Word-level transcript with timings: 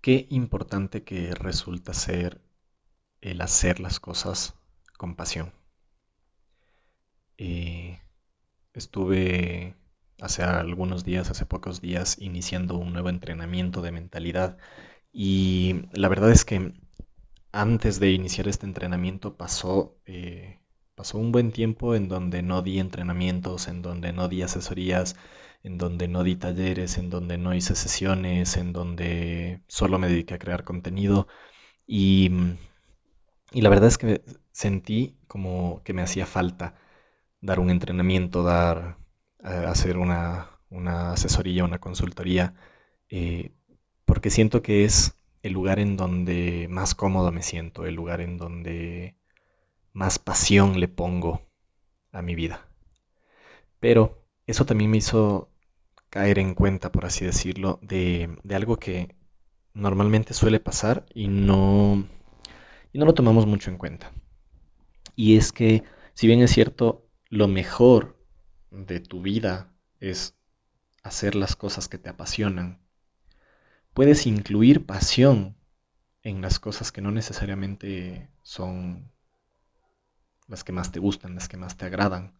qué 0.00 0.26
importante 0.30 1.02
que 1.04 1.34
resulta 1.34 1.94
ser 1.94 2.40
el 3.20 3.40
hacer 3.40 3.80
las 3.80 4.00
cosas 4.00 4.54
con 4.96 5.14
pasión. 5.14 5.52
Eh, 7.38 8.00
estuve 8.72 9.74
hace 10.20 10.42
algunos 10.42 11.04
días, 11.04 11.30
hace 11.30 11.46
pocos 11.46 11.80
días, 11.80 12.16
iniciando 12.20 12.76
un 12.76 12.92
nuevo 12.92 13.08
entrenamiento 13.08 13.82
de 13.82 13.92
mentalidad 13.92 14.58
y 15.12 15.82
la 15.92 16.08
verdad 16.08 16.30
es 16.30 16.44
que 16.44 16.72
antes 17.52 17.98
de 18.00 18.12
iniciar 18.12 18.48
este 18.48 18.66
entrenamiento 18.66 19.36
pasó, 19.36 19.96
eh, 20.06 20.60
pasó 20.94 21.18
un 21.18 21.32
buen 21.32 21.52
tiempo 21.52 21.94
en 21.94 22.08
donde 22.08 22.42
no 22.42 22.62
di 22.62 22.78
entrenamientos, 22.78 23.68
en 23.68 23.82
donde 23.82 24.12
no 24.12 24.28
di 24.28 24.42
asesorías, 24.42 25.16
en 25.62 25.78
donde 25.78 26.08
no 26.08 26.22
di 26.24 26.36
talleres, 26.36 26.98
en 26.98 27.10
donde 27.10 27.38
no 27.38 27.54
hice 27.54 27.74
sesiones, 27.76 28.56
en 28.56 28.72
donde 28.72 29.62
solo 29.68 29.98
me 29.98 30.08
dediqué 30.08 30.34
a 30.34 30.38
crear 30.38 30.64
contenido. 30.64 31.28
Y, 31.86 32.30
y 33.52 33.62
la 33.62 33.68
verdad 33.70 33.88
es 33.88 33.98
que 33.98 34.22
sentí 34.52 35.18
como 35.26 35.82
que 35.84 35.92
me 35.92 36.02
hacía 36.02 36.26
falta 36.26 36.74
dar 37.40 37.60
un 37.60 37.70
entrenamiento, 37.70 38.42
dar, 38.42 38.98
eh, 39.44 39.48
hacer 39.66 39.98
una, 39.98 40.60
una, 40.70 41.12
asesoría, 41.12 41.64
una 41.64 41.78
consultoría, 41.80 42.54
eh, 43.08 43.52
porque 44.04 44.30
siento 44.30 44.62
que 44.62 44.84
es 44.84 45.14
el 45.42 45.52
lugar 45.52 45.78
en 45.78 45.96
donde 45.96 46.68
más 46.70 46.94
cómodo 46.94 47.32
me 47.32 47.42
siento, 47.42 47.86
el 47.86 47.94
lugar 47.94 48.20
en 48.20 48.36
donde 48.38 49.16
más 49.92 50.18
pasión 50.18 50.80
le 50.80 50.88
pongo 50.88 51.42
a 52.12 52.22
mi 52.22 52.34
vida. 52.34 52.68
Pero 53.80 54.24
eso 54.46 54.66
también 54.66 54.90
me 54.90 54.98
hizo 54.98 55.50
caer 56.10 56.40
en 56.40 56.54
cuenta, 56.54 56.92
por 56.92 57.06
así 57.06 57.24
decirlo, 57.24 57.78
de, 57.82 58.36
algo 58.50 58.78
que 58.78 59.14
normalmente 59.72 60.34
suele 60.34 60.60
pasar 60.60 61.06
y 61.14 61.28
no, 61.28 62.06
lo 62.92 63.14
tomamos 63.14 63.46
mucho 63.46 63.70
en 63.70 63.78
cuenta. 63.78 64.12
Y 65.14 65.36
es 65.36 65.52
que, 65.52 65.84
si 66.14 66.26
bien 66.26 66.42
es 66.42 66.50
cierto, 66.50 67.06
lo 67.28 67.46
mejor 67.46 68.18
de 68.70 69.00
tu 69.00 69.22
vida 69.22 69.72
es 70.00 70.34
hacer 71.02 71.36
las 71.36 71.56
cosas 71.56 71.88
que 71.88 71.98
te 71.98 72.10
apasionan, 72.10 72.80
puedes 73.94 74.26
incluir 74.26 74.86
pasión 74.86 75.56
en 76.22 76.42
las 76.42 76.58
cosas 76.58 76.92
que 76.92 77.00
no 77.00 77.12
necesariamente 77.12 78.28
son 78.42 79.10
las 80.48 80.64
que 80.64 80.72
más 80.72 80.90
te 80.90 80.98
gustan, 80.98 81.36
las 81.36 81.48
que 81.48 81.56
más 81.56 81.76
te 81.76 81.86
agradan 81.86 82.34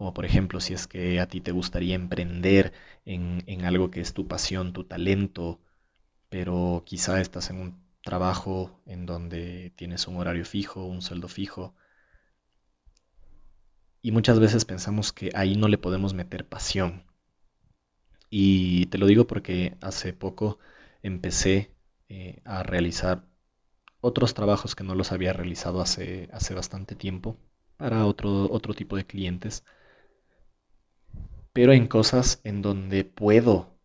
como 0.00 0.14
por 0.14 0.24
ejemplo 0.24 0.60
si 0.60 0.72
es 0.72 0.86
que 0.86 1.20
a 1.20 1.26
ti 1.28 1.42
te 1.42 1.52
gustaría 1.52 1.94
emprender 1.94 2.72
en, 3.04 3.66
algo 3.66 3.90
que 3.90 4.00
es 4.00 4.14
tu 4.14 4.26
pasión, 4.26 4.72
tu 4.72 4.84
talento, 4.84 5.60
pero 6.30 6.84
quizá 6.86 7.20
estás 7.20 7.50
en 7.50 7.58
un 7.60 7.84
trabajo 8.02 8.80
en 8.86 9.04
donde 9.04 9.74
tienes 9.76 10.08
un 10.08 10.16
horario 10.16 10.46
fijo, 10.46 10.86
un 10.86 11.02
sueldo 11.02 11.28
fijo, 11.28 11.74
y 14.00 14.10
muchas 14.12 14.40
veces 14.40 14.64
pensamos 14.64 15.12
que 15.12 15.32
ahí 15.34 15.54
no 15.56 15.68
le 15.68 15.76
podemos 15.76 16.14
meter 16.14 16.48
pasión. 16.48 17.04
Y 18.30 18.86
te 18.86 18.96
lo 18.96 19.04
digo 19.04 19.26
porque 19.26 19.76
hace 19.82 20.14
poco 20.14 20.58
empecé 21.02 21.74
eh, 22.08 22.40
a 22.46 22.62
realizar 22.62 23.26
otros 24.00 24.32
trabajos 24.32 24.74
que 24.74 24.84
no 24.84 24.94
los 24.94 25.12
había 25.12 25.34
realizado 25.34 25.82
hace, 25.82 26.30
hace 26.32 26.54
bastante 26.54 26.94
tiempo 26.94 27.36
para 27.76 28.06
otro, 28.06 28.50
otro 28.50 28.72
tipo 28.72 28.96
de 28.96 29.04
clientes 29.04 29.62
pero 31.52 31.72
en 31.72 31.86
cosas 31.88 32.40
en 32.44 32.62
donde 32.62 33.04
puedo 33.04 33.78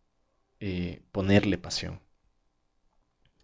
eh, 0.60 1.02
ponerle 1.12 1.58
pasión. 1.58 2.00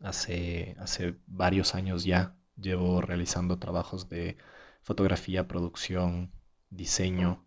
Hace, 0.00 0.76
hace 0.78 1.14
varios 1.26 1.74
años 1.74 2.04
ya 2.04 2.36
llevo 2.56 3.00
realizando 3.00 3.58
trabajos 3.58 4.08
de 4.08 4.36
fotografía, 4.82 5.48
producción, 5.48 6.32
diseño, 6.70 7.44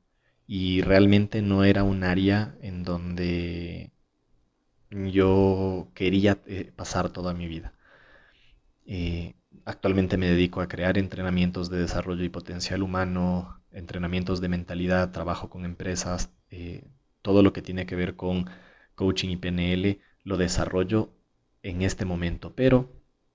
y 0.47 0.81
realmente 0.81 1.41
no 1.41 1.64
era 1.64 1.84
un 1.84 2.03
área 2.03 2.56
en 2.62 2.84
donde 2.84 3.91
yo 4.90 5.90
quería 5.94 6.41
eh, 6.47 6.72
pasar 6.75 7.09
toda 7.09 7.34
mi 7.34 7.47
vida. 7.47 7.74
Eh, 8.85 9.34
actualmente 9.66 10.18
me 10.18 10.28
dedico 10.30 10.62
a 10.62 10.68
crear 10.68 10.98
entrenamientos 10.98 11.70
de 11.70 11.80
desarrollo 11.80 12.24
y 12.24 12.30
potencial 12.30 12.84
humano, 12.84 13.62
entrenamientos 13.72 14.42
de 14.42 14.50
mentalidad, 14.50 15.12
trabajo 15.12 15.50
con 15.50 15.66
empresas, 15.66 16.31
eh, 16.50 16.88
todo 17.22 17.44
lo 17.44 17.53
que 17.53 17.62
tiene 17.62 17.86
que 17.86 17.96
ver 17.96 18.16
con 18.16 18.50
coaching 18.96 19.30
y 19.30 19.38
PNL 19.38 20.00
lo 20.24 20.38
desarrollo 20.38 21.12
en 21.64 21.81
este 21.81 22.06
momento, 22.06 22.53
pero 22.56 22.92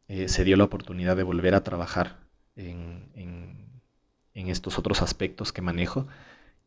eh, 0.08 0.28
se 0.28 0.44
dio 0.44 0.56
la 0.56 0.64
oportunidad 0.64 1.16
de 1.16 1.22
volver 1.24 1.54
a 1.54 1.64
trabajar 1.64 2.20
en, 2.56 3.10
estos 4.34 4.78
otros 4.78 5.02
aspectos 5.02 5.52
que 5.52 5.62
manejo. 5.62 6.06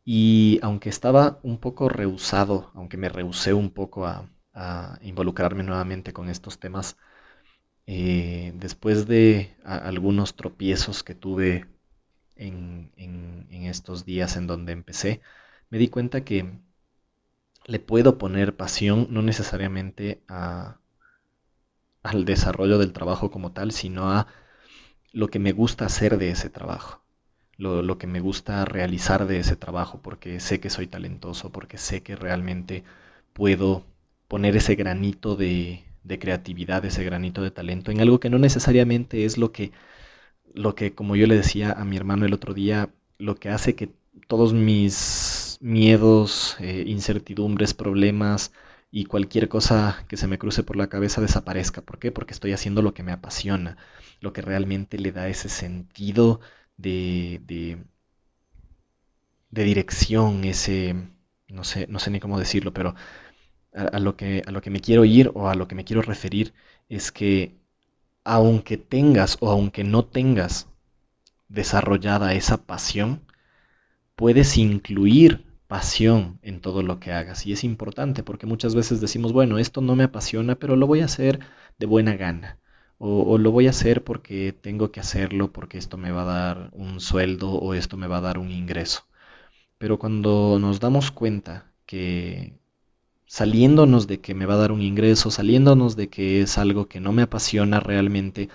Y 0.06 0.59
aunque 0.62 0.90
estaba 0.90 1.40
un 1.44 1.57
poco 1.59 1.90
rehusado, 1.90 2.72
aunque 2.75 2.97
me 2.97 3.09
rehusé 3.09 3.53
un 3.53 3.72
poco 3.72 4.06
a, 4.06 4.30
involucrarme 5.01 5.63
nuevamente 5.63 6.13
con 6.13 6.30
estos 6.30 6.59
temas, 6.59 6.97
eh, 7.85 8.53
después 8.55 9.07
de 9.07 9.55
algunos 9.63 10.35
tropiezos 10.35 11.03
que 11.03 11.16
tuve 11.16 11.66
en, 12.35 12.91
estos 13.49 14.05
días 14.05 14.35
en 14.38 14.45
donde 14.45 14.73
empecé, 14.73 15.21
me 15.69 15.77
di 15.77 15.88
cuenta 15.88 16.23
que 16.23 16.59
le 17.66 17.79
puedo 17.79 18.17
poner 18.17 18.55
pasión 18.55 19.07
no 19.09 19.21
necesariamente 19.21 20.21
al 20.27 22.25
desarrollo 22.25 22.77
del 22.77 22.94
trabajo 22.94 23.31
como 23.31 23.51
tal, 23.51 23.71
sino 23.71 24.11
a 24.11 24.27
lo 25.13 25.29
que 25.29 25.39
me 25.39 25.53
gusta 25.53 25.85
hacer 25.85 26.17
de 26.17 26.29
ese 26.31 26.50
trabajo, 26.50 27.01
lo, 27.57 27.97
que 27.97 28.07
me 28.07 28.19
gusta 28.19 28.65
realizar 28.65 29.27
de 29.27 29.39
ese 29.39 29.55
trabajo, 29.55 30.01
porque 30.01 30.39
sé 30.39 30.59
que 30.59 30.69
soy 30.69 30.88
talentoso, 30.88 31.51
porque 31.51 31.77
sé 31.77 32.03
que 32.03 32.15
realmente 32.15 32.83
puedo 33.33 33.85
poner 34.27 34.57
ese 34.57 34.75
granito 34.75 35.35
de, 35.35 35.83
de 36.03 36.19
creatividad, 36.19 36.86
ese 36.86 37.03
granito 37.03 37.41
de 37.41 37.52
talento 37.52 37.91
en 37.91 38.02
algo 38.02 38.19
que 38.19 38.30
no 38.30 38.40
necesariamente 38.40 39.25
es 39.25 39.38
lo 39.38 39.52
que 39.52 39.72
lo 40.53 40.75
que, 40.75 40.94
como 40.94 41.16
yo 41.16 41.28
le 41.28 41.36
decía 41.36 41.72
a 41.72 41.86
mi 41.86 41.97
hermano 41.97 42.25
el 42.25 42.34
otro 42.34 42.53
día, 42.53 42.90
lo 43.18 43.36
que 43.36 43.50
hace 43.50 43.75
que 43.75 43.90
todos 44.28 44.53
mis 44.53 45.58
miedos, 45.62 46.58
eh, 46.59 46.84
incertidumbres, 46.88 47.74
problemas 47.74 48.52
y 48.92 49.06
cualquier 49.06 49.50
cosa 49.50 50.06
que 50.08 50.18
se 50.18 50.28
me 50.28 50.38
cruce 50.38 50.63
por 50.63 50.75
la 50.75 50.88
cabeza 50.90 51.22
desaparezca. 51.22 51.81
¿Por 51.81 52.00
qué? 52.00 52.12
Porque 52.12 52.34
estoy 52.34 52.53
haciendo 52.53 52.81
lo 52.81 52.94
que 52.94 53.03
me 53.03 53.12
apasiona, 53.12 53.78
lo 54.22 54.34
que 54.34 54.42
realmente 54.42 55.00
le 55.00 55.12
da 55.12 55.28
ese 55.30 55.50
sentido 55.50 56.40
de, 56.78 57.42
de, 57.46 57.78
de 59.52 59.63
dirección, 59.63 60.44
ese, 60.44 60.96
no 61.47 61.63
sé, 61.63 61.88
no 61.88 62.00
sé 62.00 62.12
ni 62.12 62.19
cómo 62.19 62.40
decirlo, 62.40 62.74
pero 62.74 62.96
a, 63.73 64.00
lo 64.00 64.16
que, 64.16 64.44
a 64.45 64.51
lo 64.51 64.61
que 64.61 64.69
me 64.69 64.79
quiero 64.79 65.06
ir 65.06 65.31
o 65.34 65.50
a 65.50 65.56
lo 65.56 65.67
que 65.67 65.75
me 65.75 65.85
quiero 65.85 66.01
referir 66.01 66.53
es 66.89 67.11
que 67.11 67.56
aunque 68.23 68.78
tengas 68.78 69.38
o 69.41 69.50
aunque 69.50 69.84
no 69.84 70.06
tengas 70.06 70.67
desarrollada 71.50 72.33
esa 72.33 72.66
pasión, 72.66 73.22
puedes 74.16 74.57
incluir 74.57 75.45
pasión 75.67 76.39
en 76.41 76.62
todo 76.62 76.83
lo 76.83 77.00
que 77.00 77.12
hagas. 77.12 77.45
Y 77.45 77.53
es 77.53 77.63
importante 77.63 78.23
porque 78.23 78.45
muchas 78.45 78.75
veces 78.75 79.01
decimos, 79.01 79.33
bueno, 79.33 79.57
esto 79.57 79.81
no 79.81 79.95
me 79.95 80.03
apasiona, 80.03 80.56
pero 80.56 80.75
lo 80.75 80.88
voy 80.88 81.01
a 81.01 81.06
hacer 81.06 81.39
de 81.79 81.85
buena 81.85 82.16
gana. 82.16 82.59
O, 83.00 83.38
lo 83.38 83.51
voy 83.51 83.67
a 83.67 83.72
hacer 83.72 84.03
porque 84.03 84.53
tengo 84.53 84.91
que 84.91 85.01
hacerlo, 85.01 85.51
porque 85.51 85.78
esto 85.78 85.97
me 85.97 86.12
va 86.12 86.22
a 86.22 86.25
dar 86.25 86.69
un 86.73 87.01
sueldo 87.01 87.51
o 87.51 87.73
esto 87.73 87.97
me 87.97 88.07
va 88.07 88.17
a 88.17 88.22
dar 88.22 88.38
un 88.38 88.50
ingreso. 88.51 89.06
Pero 89.78 90.00
cuando 90.00 90.57
nos 90.59 90.79
damos 90.79 91.12
cuenta 91.12 91.72
que 91.85 92.53
saliéndonos 93.33 94.05
de 94.05 94.21
que 94.21 94.35
me 94.35 94.45
va 94.45 94.53
a 94.53 94.57
dar 94.57 94.71
un 94.71 94.83
ingreso, 94.83 95.31
saliéndonos 95.31 95.95
de 95.95 96.07
que 96.07 96.41
es 96.41 96.59
algo 96.59 96.88
que 96.88 97.00
no 97.00 97.12
me 97.13 97.24
apasiona 97.24 97.80
realmente, 97.80 98.50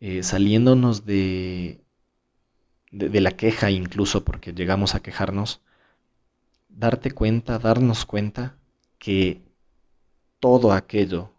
eh, 0.00 0.22
saliéndonos 0.22 1.06
de, 1.06 1.80
de, 2.90 3.20
la 3.22 3.30
queja 3.30 3.70
incluso, 3.70 4.24
porque 4.26 4.52
llegamos 4.52 4.94
a 4.94 5.00
quejarnos, 5.00 5.62
darte 6.68 7.10
cuenta, 7.10 7.58
darnos 7.58 8.04
cuenta 8.04 8.58
que 8.98 9.40
todo 10.40 10.72
aquello 10.72 11.32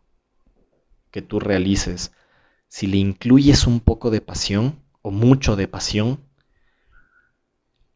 que 1.12 1.22
tú 1.22 1.40
realices, 1.40 2.12
si 2.70 2.88
le 2.88 2.98
incluyes 2.98 3.68
un 3.68 3.82
poco 3.82 4.10
de 4.10 4.22
pasión 4.22 4.80
o 5.04 5.12
mucho 5.12 5.56
de 5.56 5.68
pasión, 5.68 6.22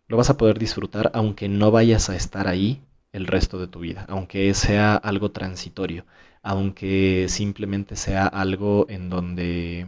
lo 0.07 0.17
vas 0.17 0.29
a 0.29 0.37
poder 0.37 0.59
disfrutar 0.59 1.09
aunque 1.15 1.49
no 1.49 1.71
vayas 1.71 2.11
a 2.11 2.15
estar 2.15 2.47
ahí 2.47 2.83
el 3.13 3.27
resto 3.27 3.59
de 3.59 3.67
tu 3.67 3.79
vida, 3.79 4.05
aunque 4.09 4.53
sea 4.53 4.95
algo 4.95 5.31
transitorio, 5.31 6.05
aunque 6.41 7.27
simplemente 7.29 7.95
sea 7.95 8.27
algo 8.27 8.87
en 8.89 9.09
donde 9.09 9.87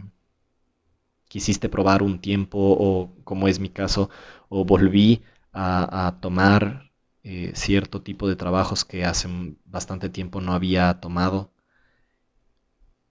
quisiste 1.28 1.68
probar 1.68 2.02
un 2.02 2.20
tiempo 2.20 2.58
o 2.58 3.12
como 3.24 3.48
es 3.48 3.58
mi 3.60 3.68
caso, 3.68 4.10
o 4.48 4.64
volví 4.64 5.22
a, 5.52 6.18
tomar 6.20 6.90
eh, 7.24 7.52
cierto 7.54 8.02
tipo 8.02 8.28
de 8.28 8.36
trabajos 8.36 8.84
que 8.84 9.04
hace 9.04 9.28
bastante 9.64 10.08
tiempo 10.10 10.40
no 10.40 10.52
había 10.52 11.00
tomado. 11.00 11.52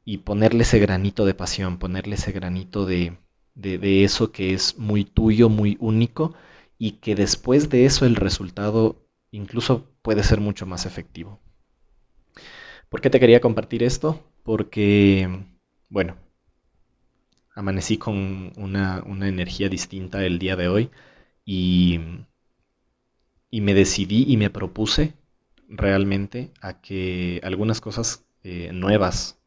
y 0.06 0.20
ponerle 0.20 0.64
ese 0.64 0.80
granito 0.80 1.26
de 1.26 1.34
pasión, 1.34 1.80
ponerle 1.80 2.16
ese 2.16 2.32
granito 2.32 2.86
de, 2.86 3.18
de, 3.56 4.04
eso 4.04 4.32
que 4.32 4.54
es 4.54 4.78
muy 4.78 5.04
tuyo, 5.04 5.50
muy 5.50 5.78
único 5.80 6.34
y 6.78 6.94
que 6.94 7.16
después 7.16 7.70
de 7.70 7.86
eso 7.86 8.06
el 8.06 8.16
resultado 8.16 9.05
incluso 9.36 9.92
puede 10.02 10.24
ser 10.24 10.40
mucho 10.40 10.66
más 10.66 10.86
efectivo. 10.86 11.40
¿Por 12.90 13.02
qué 13.02 13.10
te 13.10 13.20
quería 13.20 13.42
compartir 13.42 13.84
esto? 13.84 14.24
Porque, 14.44 15.28
bueno, 15.90 16.18
amanecí 17.54 17.98
con 17.98 18.54
una, 18.58 19.04
energía 19.28 19.70
distinta 19.70 20.26
el 20.26 20.40
día 20.40 20.56
de 20.56 20.68
hoy 20.68 20.92
y, 21.46 22.00
me 23.52 23.74
decidí 23.74 24.26
y 24.28 24.38
me 24.38 24.50
propuse 24.50 25.14
realmente 25.70 26.52
a 26.62 26.82
que 26.82 27.40
algunas 27.44 27.82
cosas 27.82 28.26
eh, 28.44 28.72
nuevas 28.74 29.40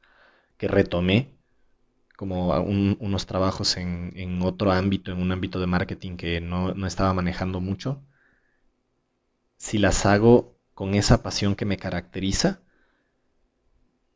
que 0.57 0.67
retomé, 0.69 1.37
como 2.17 2.49
unos 2.59 3.27
trabajos 3.27 3.77
en, 3.77 4.43
otro 4.43 4.73
ámbito, 4.73 5.13
en 5.13 5.23
un 5.23 5.31
ámbito 5.31 5.61
de 5.61 5.67
marketing 5.67 6.17
que 6.17 6.41
no, 6.41 6.75
no 6.75 6.87
estaba 6.87 7.15
manejando 7.15 7.61
mucho, 7.61 8.03
si 9.59 9.79
las 9.79 10.07
hago 10.07 10.57
con 10.75 10.95
esa 10.95 11.23
pasión 11.23 11.55
que 11.57 11.67
me 11.67 11.77
caracteriza, 11.77 12.61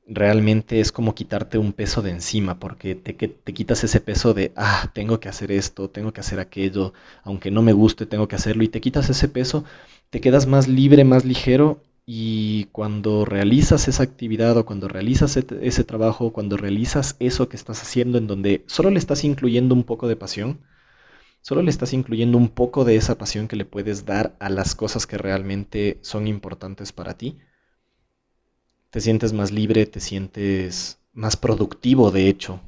realmente 0.07 0.81
es 0.81 0.93
como 0.93 1.15
quitarte 1.15 1.59
un 1.59 1.73
peso 1.73 2.03
de 2.03 2.11
encima, 2.11 2.59
porque 2.59 2.95
te, 2.95 3.13
te, 3.13 3.55
quitas 3.55 3.85
ese 3.85 4.01
peso 4.01 4.35
de, 4.35 4.53
ah, 4.57 4.91
tengo 4.95 5.21
que 5.21 5.29
hacer 5.29 5.53
esto, 5.53 5.91
tengo 5.91 6.13
que 6.13 6.21
hacer 6.21 6.41
aquello, 6.41 6.93
aunque 7.25 7.51
no 7.51 7.63
me 7.63 7.73
guste, 7.73 8.07
tengo 8.07 8.29
que 8.29 8.37
hacerlo, 8.37 8.63
y 8.63 8.69
te 8.69 8.81
quitas 8.81 9.11
ese 9.11 9.29
peso, 9.29 9.65
te 10.11 10.21
quedas 10.21 10.47
más 10.47 10.69
libre, 10.69 11.05
más 11.05 11.25
ligero, 11.25 11.83
y 12.05 12.65
cuando 12.73 13.25
realizas 13.25 13.87
esa 13.87 14.03
actividad 14.03 14.57
o 14.57 14.67
cuando 14.67 14.89
realizas 14.89 15.37
ese 15.37 15.85
trabajo, 15.85 16.33
cuando 16.33 16.57
realizas 16.57 17.17
eso 17.21 17.49
que 17.49 17.57
estás 17.57 17.81
haciendo 17.83 18.19
en 18.19 18.27
donde 18.27 18.65
solo 18.67 18.91
le 18.91 18.99
estás 18.99 19.25
incluyendo 19.25 19.75
un 19.75 19.85
poco 19.85 20.09
de 20.09 20.17
pasión, 20.17 20.61
solo 21.43 21.61
le 21.63 21.71
estás 21.71 21.93
incluyendo 21.93 22.39
un 22.39 22.49
poco 22.49 22.85
de 22.85 22.97
esa 22.97 23.19
pasión 23.19 23.49
que 23.49 23.57
le 23.57 23.67
puedes 23.67 24.07
dar 24.07 24.35
a 24.41 24.49
las 24.49 24.75
cosas 24.75 25.07
que 25.07 25.19
realmente 25.19 25.99
son 26.01 26.27
importantes 26.27 26.93
para 26.93 27.19
ti, 27.19 27.39
te 28.91 29.01
sientes 29.01 29.33
más 29.33 29.51
libre, 29.51 29.87
te 29.87 30.01
sientes 30.01 30.99
más 31.13 31.37
productivo, 31.37 32.11
de 32.11 32.29
hecho. 32.29 32.61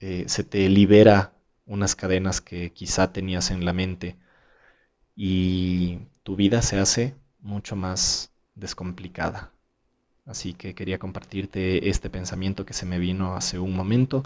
Eh, 0.00 0.24
se 0.28 0.44
te 0.44 0.68
libera 0.68 1.32
unas 1.66 1.94
cadenas 1.94 2.40
que 2.40 2.72
quizá 2.72 3.12
tenías 3.12 3.50
en 3.50 3.64
la 3.64 3.72
mente 3.72 4.16
y 5.14 5.98
tu 6.22 6.36
vida 6.36 6.62
se 6.62 6.78
hace 6.78 7.14
mucho 7.40 7.76
más 7.76 8.32
descomplicada. 8.54 9.52
Así 10.24 10.54
que 10.54 10.74
quería 10.74 10.98
compartirte 10.98 11.88
este 11.88 12.10
pensamiento 12.10 12.66
que 12.66 12.74
se 12.74 12.86
me 12.86 12.98
vino 12.98 13.34
hace 13.34 13.58
un 13.58 13.74
momento 13.74 14.22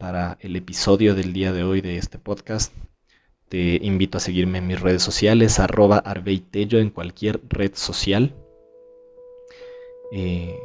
para 0.00 0.38
el 0.40 0.56
episodio 0.56 1.14
del 1.14 1.34
día 1.34 1.52
de 1.52 1.62
hoy 1.62 1.82
de 1.82 1.98
este 1.98 2.18
podcast. 2.18 2.72
Te 3.50 3.78
invito 3.82 4.16
a 4.16 4.20
seguirme 4.20 4.58
en 4.58 4.66
mis 4.66 4.80
redes 4.80 5.02
sociales, 5.02 5.60
arroba 5.60 5.98
arbeitello 5.98 6.78
en 6.78 6.88
cualquier 6.88 7.40
red 7.48 7.72
social. 7.74 8.34
Eh, 10.10 10.58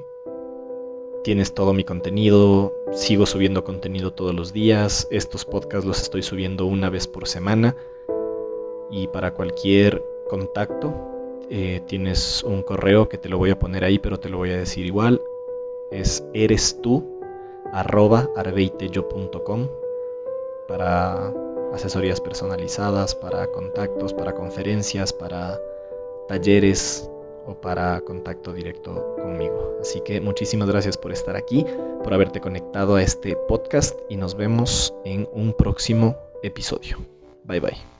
tienes 1.23 1.53
todo 1.53 1.73
mi 1.73 1.83
contenido, 1.83 2.73
sigo 2.93 3.25
subiendo 3.25 3.65
contenido 3.65 4.13
todos 4.13 4.33
los 4.33 4.53
días, 4.53 5.07
estos 5.11 5.43
podcasts 5.43 5.85
los 5.85 6.01
estoy 6.01 6.23
subiendo 6.23 6.65
una 6.65 6.89
vez 6.89 7.07
por 7.07 7.27
semana 7.27 7.75
y 8.89 9.07
para 9.09 9.33
cualquier 9.33 10.01
contacto 10.29 10.93
eh, 11.49 11.81
tienes 11.87 12.41
un 12.43 12.63
correo 12.63 13.09
que 13.09 13.17
te 13.17 13.27
lo 13.27 13.37
voy 13.37 13.49
a 13.49 13.59
poner 13.59 13.83
ahí, 13.83 13.99
pero 13.99 14.17
te 14.17 14.29
lo 14.29 14.37
voy 14.37 14.51
a 14.51 14.57
decir 14.57 14.85
igual, 14.85 15.21
es 15.91 16.23
eres 16.33 16.79
tú 16.81 17.14
arroba 17.71 18.29
arbeitello.com 18.35 19.67
para 20.67 21.33
asesorías 21.73 22.21
personalizadas, 22.21 23.15
para 23.15 23.47
contactos, 23.47 24.13
para 24.13 24.33
conferencias, 24.33 25.13
para 25.13 25.59
talleres, 26.27 27.09
o 27.45 27.53
para 27.55 28.01
contacto 28.01 28.53
directo 28.53 29.15
conmigo. 29.21 29.77
Así 29.81 30.01
que 30.01 30.19
muchísimas 30.21 30.69
gracias 30.69 30.97
por 30.97 31.11
estar 31.11 31.35
aquí, 31.35 31.65
por 32.03 32.13
haberte 32.13 32.41
conectado 32.41 32.95
a 32.95 33.03
este 33.03 33.35
podcast 33.35 33.97
y 34.09 34.17
nos 34.17 34.35
vemos 34.35 34.93
en 35.03 35.27
un 35.31 35.53
próximo 35.53 36.17
episodio. 36.43 36.97
Bye 37.43 37.59
bye. 37.59 37.94